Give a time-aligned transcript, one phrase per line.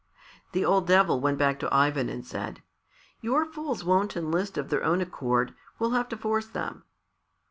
[0.53, 2.63] The old Devil went back to Ivan and said,
[3.21, 6.85] "Your fools won't enlist of their own accord; we'll have to force them."